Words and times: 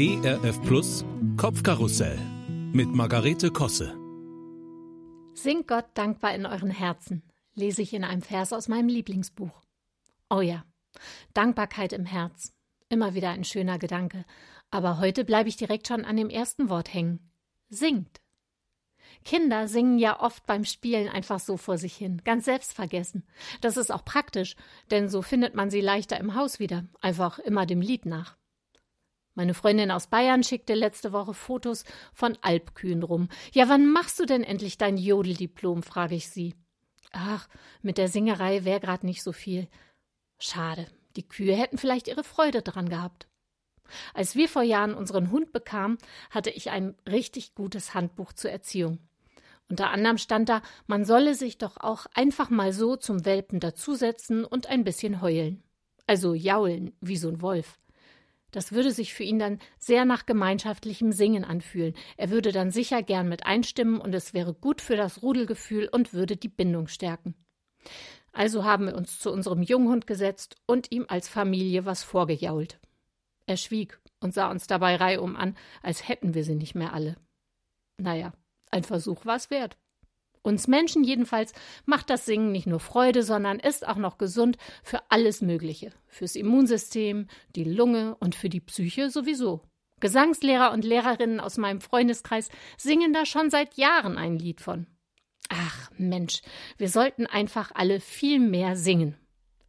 ERF 0.00 0.62
Plus 0.62 1.04
Kopfkarussell 1.36 2.20
mit 2.72 2.86
Margarete 2.86 3.50
Kosse. 3.50 3.98
Singt 5.34 5.66
Gott 5.66 5.86
dankbar 5.94 6.36
in 6.36 6.46
euren 6.46 6.70
Herzen, 6.70 7.24
lese 7.54 7.82
ich 7.82 7.92
in 7.92 8.04
einem 8.04 8.22
Vers 8.22 8.52
aus 8.52 8.68
meinem 8.68 8.86
Lieblingsbuch. 8.86 9.64
Oh 10.30 10.40
ja, 10.40 10.64
Dankbarkeit 11.34 11.92
im 11.92 12.06
Herz. 12.06 12.54
Immer 12.88 13.14
wieder 13.14 13.30
ein 13.30 13.42
schöner 13.42 13.80
Gedanke. 13.80 14.24
Aber 14.70 15.00
heute 15.00 15.24
bleibe 15.24 15.48
ich 15.48 15.56
direkt 15.56 15.88
schon 15.88 16.04
an 16.04 16.16
dem 16.16 16.30
ersten 16.30 16.68
Wort 16.68 16.94
hängen. 16.94 17.32
Singt. 17.68 18.20
Kinder 19.24 19.66
singen 19.66 19.98
ja 19.98 20.20
oft 20.20 20.46
beim 20.46 20.64
Spielen 20.64 21.08
einfach 21.08 21.40
so 21.40 21.56
vor 21.56 21.76
sich 21.76 21.96
hin, 21.96 22.22
ganz 22.22 22.44
selbstvergessen. 22.44 23.26
Das 23.62 23.76
ist 23.76 23.90
auch 23.90 24.04
praktisch, 24.04 24.54
denn 24.92 25.08
so 25.08 25.22
findet 25.22 25.56
man 25.56 25.70
sie 25.70 25.80
leichter 25.80 26.20
im 26.20 26.36
Haus 26.36 26.60
wieder, 26.60 26.84
einfach 27.00 27.40
immer 27.40 27.66
dem 27.66 27.80
Lied 27.80 28.06
nach. 28.06 28.37
Meine 29.38 29.54
Freundin 29.54 29.92
aus 29.92 30.08
Bayern 30.08 30.42
schickte 30.42 30.74
letzte 30.74 31.12
Woche 31.12 31.32
Fotos 31.32 31.84
von 32.12 32.36
Alpkühen 32.40 33.04
rum. 33.04 33.28
Ja, 33.52 33.68
wann 33.68 33.88
machst 33.88 34.18
du 34.18 34.26
denn 34.26 34.42
endlich 34.42 34.78
dein 34.78 34.96
Jodeldiplom? 34.96 35.84
frage 35.84 36.16
ich 36.16 36.28
sie. 36.28 36.56
Ach, 37.12 37.48
mit 37.80 37.98
der 37.98 38.08
Singerei 38.08 38.64
wäre 38.64 38.80
grad 38.80 39.04
nicht 39.04 39.22
so 39.22 39.30
viel. 39.30 39.68
Schade, 40.40 40.88
die 41.14 41.22
Kühe 41.22 41.54
hätten 41.54 41.78
vielleicht 41.78 42.08
ihre 42.08 42.24
Freude 42.24 42.62
dran 42.62 42.88
gehabt. 42.88 43.28
Als 44.12 44.34
wir 44.34 44.48
vor 44.48 44.64
Jahren 44.64 44.94
unseren 44.94 45.30
Hund 45.30 45.52
bekamen, 45.52 45.98
hatte 46.30 46.50
ich 46.50 46.70
ein 46.70 46.96
richtig 47.08 47.54
gutes 47.54 47.94
Handbuch 47.94 48.32
zur 48.32 48.50
Erziehung. 48.50 48.98
Unter 49.70 49.90
anderem 49.90 50.18
stand 50.18 50.48
da, 50.48 50.62
man 50.88 51.04
solle 51.04 51.36
sich 51.36 51.58
doch 51.58 51.76
auch 51.76 52.06
einfach 52.12 52.50
mal 52.50 52.72
so 52.72 52.96
zum 52.96 53.24
Welpen 53.24 53.60
dazusetzen 53.60 54.44
und 54.44 54.66
ein 54.66 54.82
bisschen 54.82 55.22
heulen. 55.22 55.62
Also 56.08 56.34
jaulen, 56.34 56.92
wie 57.00 57.16
so 57.16 57.28
ein 57.28 57.40
Wolf. 57.40 57.78
Das 58.50 58.72
würde 58.72 58.92
sich 58.92 59.12
für 59.12 59.24
ihn 59.24 59.38
dann 59.38 59.58
sehr 59.78 60.04
nach 60.04 60.24
gemeinschaftlichem 60.24 61.12
Singen 61.12 61.44
anfühlen. 61.44 61.94
Er 62.16 62.30
würde 62.30 62.52
dann 62.52 62.70
sicher 62.70 63.02
gern 63.02 63.28
mit 63.28 63.46
einstimmen 63.46 64.00
und 64.00 64.14
es 64.14 64.32
wäre 64.32 64.54
gut 64.54 64.80
für 64.80 64.96
das 64.96 65.22
Rudelgefühl 65.22 65.88
und 65.90 66.14
würde 66.14 66.36
die 66.36 66.48
Bindung 66.48 66.88
stärken. 66.88 67.34
Also 68.32 68.64
haben 68.64 68.86
wir 68.86 68.94
uns 68.94 69.18
zu 69.18 69.30
unserem 69.32 69.62
Junghund 69.62 70.06
gesetzt 70.06 70.56
und 70.66 70.92
ihm 70.92 71.06
als 71.08 71.28
Familie 71.28 71.84
was 71.84 72.02
vorgejault. 72.02 72.80
Er 73.46 73.56
schwieg 73.56 74.00
und 74.20 74.34
sah 74.34 74.50
uns 74.50 74.66
dabei 74.66 74.96
reihum 74.96 75.36
an, 75.36 75.56
als 75.82 76.08
hätten 76.08 76.34
wir 76.34 76.44
sie 76.44 76.54
nicht 76.54 76.74
mehr 76.74 76.92
alle. 76.92 77.16
Naja, 77.96 78.32
ein 78.70 78.84
Versuch 78.84 79.24
war 79.24 79.36
es 79.36 79.50
wert. 79.50 79.76
Uns 80.42 80.68
Menschen 80.68 81.04
jedenfalls 81.04 81.52
macht 81.84 82.10
das 82.10 82.26
Singen 82.26 82.52
nicht 82.52 82.66
nur 82.66 82.80
Freude, 82.80 83.22
sondern 83.22 83.58
ist 83.58 83.86
auch 83.86 83.96
noch 83.96 84.18
gesund 84.18 84.56
für 84.82 85.00
alles 85.10 85.42
Mögliche. 85.42 85.92
Fürs 86.06 86.36
Immunsystem, 86.36 87.26
die 87.56 87.64
Lunge 87.64 88.16
und 88.20 88.34
für 88.34 88.48
die 88.48 88.60
Psyche 88.60 89.10
sowieso. 89.10 89.62
Gesangslehrer 90.00 90.72
und 90.72 90.84
Lehrerinnen 90.84 91.40
aus 91.40 91.56
meinem 91.58 91.80
Freundeskreis 91.80 92.48
singen 92.76 93.12
da 93.12 93.26
schon 93.26 93.50
seit 93.50 93.74
Jahren 93.74 94.16
ein 94.16 94.38
Lied 94.38 94.60
von. 94.60 94.86
Ach 95.48 95.90
Mensch, 95.96 96.42
wir 96.76 96.88
sollten 96.88 97.26
einfach 97.26 97.72
alle 97.74 98.00
viel 98.00 98.38
mehr 98.38 98.76
singen. 98.76 99.16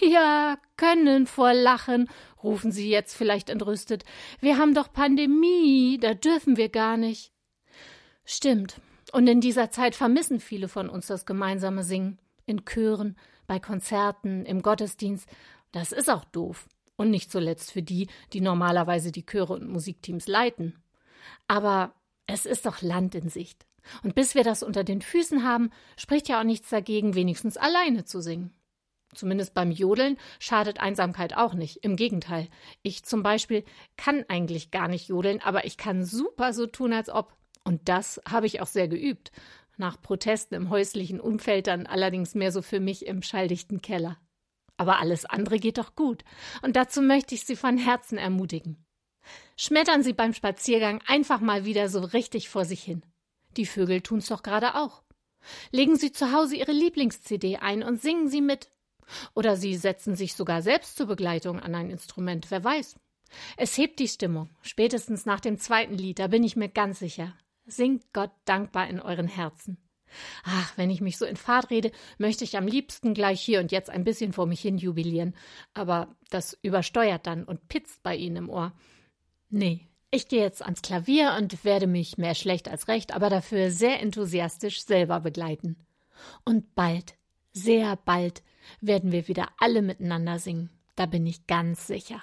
Ja, 0.00 0.58
können 0.76 1.26
vor 1.26 1.52
Lachen, 1.52 2.08
rufen 2.42 2.72
Sie 2.72 2.88
jetzt 2.88 3.14
vielleicht 3.14 3.50
entrüstet. 3.50 4.04
Wir 4.40 4.58
haben 4.58 4.74
doch 4.74 4.92
Pandemie, 4.92 5.98
da 6.00 6.14
dürfen 6.14 6.56
wir 6.56 6.68
gar 6.68 6.96
nicht. 6.96 7.32
Stimmt, 8.24 8.80
und 9.12 9.26
in 9.26 9.40
dieser 9.40 9.70
Zeit 9.70 9.94
vermissen 9.94 10.40
viele 10.40 10.68
von 10.68 10.88
uns 10.88 11.06
das 11.06 11.26
gemeinsame 11.26 11.84
Singen. 11.84 12.18
In 12.46 12.64
Chören, 12.64 13.16
bei 13.46 13.60
Konzerten, 13.60 14.44
im 14.44 14.62
Gottesdienst. 14.62 15.28
Das 15.70 15.92
ist 15.92 16.10
auch 16.10 16.24
doof. 16.24 16.68
Und 16.96 17.10
nicht 17.10 17.30
zuletzt 17.30 17.72
für 17.72 17.82
die, 17.82 18.08
die 18.32 18.40
normalerweise 18.40 19.12
die 19.12 19.24
Chöre 19.24 19.54
und 19.54 19.68
Musikteams 19.68 20.26
leiten. 20.26 20.82
Aber 21.46 21.94
es 22.26 22.46
ist 22.46 22.66
doch 22.66 22.82
Land 22.82 23.14
in 23.14 23.28
Sicht. 23.28 23.66
Und 24.02 24.14
bis 24.14 24.34
wir 24.34 24.44
das 24.44 24.62
unter 24.62 24.84
den 24.84 25.02
Füßen 25.02 25.44
haben, 25.44 25.70
spricht 25.96 26.28
ja 26.28 26.40
auch 26.40 26.44
nichts 26.44 26.70
dagegen, 26.70 27.14
wenigstens 27.14 27.56
alleine 27.56 28.04
zu 28.04 28.20
singen. 28.20 28.52
Zumindest 29.14 29.52
beim 29.52 29.70
Jodeln 29.70 30.16
schadet 30.38 30.80
Einsamkeit 30.80 31.36
auch 31.36 31.54
nicht. 31.54 31.84
Im 31.84 31.96
Gegenteil. 31.96 32.48
Ich 32.82 33.04
zum 33.04 33.22
Beispiel 33.22 33.64
kann 33.96 34.24
eigentlich 34.28 34.70
gar 34.70 34.88
nicht 34.88 35.08
jodeln, 35.08 35.40
aber 35.42 35.66
ich 35.66 35.76
kann 35.76 36.04
super 36.04 36.52
so 36.52 36.66
tun, 36.66 36.92
als 36.92 37.10
ob. 37.10 37.34
Und 37.64 37.88
das 37.88 38.20
habe 38.28 38.46
ich 38.46 38.60
auch 38.60 38.66
sehr 38.66 38.88
geübt. 38.88 39.32
Nach 39.76 40.00
Protesten 40.00 40.54
im 40.54 40.70
häuslichen 40.70 41.20
Umfeld 41.20 41.66
dann 41.66 41.86
allerdings 41.86 42.34
mehr 42.34 42.52
so 42.52 42.62
für 42.62 42.80
mich 42.80 43.06
im 43.06 43.22
schalldichten 43.22 43.80
Keller. 43.80 44.18
Aber 44.76 44.98
alles 44.98 45.24
andere 45.24 45.58
geht 45.58 45.78
doch 45.78 45.94
gut. 45.94 46.24
Und 46.62 46.76
dazu 46.76 47.02
möchte 47.02 47.34
ich 47.34 47.44
Sie 47.44 47.56
von 47.56 47.78
Herzen 47.78 48.18
ermutigen. 48.18 48.84
Schmettern 49.56 50.02
Sie 50.02 50.12
beim 50.12 50.34
Spaziergang 50.34 51.00
einfach 51.06 51.40
mal 51.40 51.64
wieder 51.64 51.88
so 51.88 52.00
richtig 52.00 52.48
vor 52.48 52.64
sich 52.64 52.82
hin. 52.82 53.04
Die 53.56 53.66
Vögel 53.66 54.00
tun's 54.00 54.26
doch 54.26 54.42
gerade 54.42 54.74
auch. 54.74 55.02
Legen 55.70 55.96
Sie 55.96 56.12
zu 56.12 56.32
Hause 56.32 56.56
Ihre 56.56 56.72
Lieblings-CD 56.72 57.58
ein 57.58 57.82
und 57.82 58.00
singen 58.00 58.28
Sie 58.28 58.40
mit. 58.40 58.70
Oder 59.34 59.56
Sie 59.56 59.76
setzen 59.76 60.16
sich 60.16 60.34
sogar 60.34 60.62
selbst 60.62 60.96
zur 60.96 61.06
Begleitung 61.06 61.60
an 61.60 61.74
ein 61.74 61.90
Instrument, 61.90 62.50
wer 62.50 62.64
weiß. 62.64 62.96
Es 63.56 63.76
hebt 63.78 63.98
die 63.98 64.08
Stimmung, 64.08 64.50
spätestens 64.62 65.26
nach 65.26 65.40
dem 65.40 65.58
zweiten 65.58 65.94
Lied, 65.94 66.18
da 66.18 66.26
bin 66.26 66.44
ich 66.44 66.56
mir 66.56 66.68
ganz 66.68 66.98
sicher. 66.98 67.34
Singt 67.64 68.12
Gott 68.12 68.32
dankbar 68.44 68.88
in 68.88 69.00
euren 69.00 69.28
Herzen. 69.28 69.78
Ach, 70.44 70.76
wenn 70.76 70.90
ich 70.90 71.00
mich 71.00 71.16
so 71.16 71.24
in 71.24 71.36
Fahrt 71.36 71.70
rede, 71.70 71.90
möchte 72.18 72.44
ich 72.44 72.56
am 72.56 72.66
liebsten 72.66 73.14
gleich 73.14 73.40
hier 73.40 73.60
und 73.60 73.72
jetzt 73.72 73.90
ein 73.90 74.04
bisschen 74.04 74.32
vor 74.32 74.46
mich 74.46 74.60
hin 74.60 74.78
jubilieren. 74.78 75.34
Aber 75.74 76.14
das 76.30 76.58
übersteuert 76.62 77.26
dann 77.26 77.44
und 77.44 77.68
pitzt 77.68 78.02
bei 78.02 78.16
Ihnen 78.16 78.36
im 78.36 78.50
Ohr. 78.50 78.72
Nee, 79.48 79.86
ich 80.10 80.28
gehe 80.28 80.42
jetzt 80.42 80.62
ans 80.62 80.82
Klavier 80.82 81.36
und 81.38 81.64
werde 81.64 81.86
mich 81.86 82.18
mehr 82.18 82.34
schlecht 82.34 82.68
als 82.68 82.88
recht, 82.88 83.14
aber 83.14 83.30
dafür 83.30 83.70
sehr 83.70 84.00
enthusiastisch 84.00 84.84
selber 84.84 85.20
begleiten. 85.20 85.76
Und 86.44 86.74
bald, 86.74 87.14
sehr 87.52 87.96
bald, 87.96 88.42
werden 88.80 89.12
wir 89.12 89.28
wieder 89.28 89.48
alle 89.58 89.82
miteinander 89.82 90.38
singen. 90.38 90.70
Da 90.96 91.06
bin 91.06 91.26
ich 91.26 91.46
ganz 91.46 91.86
sicher. 91.86 92.22